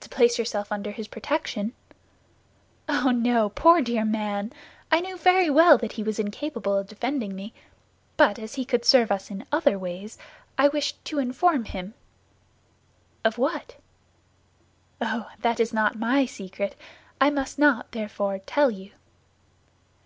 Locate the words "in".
9.30-9.44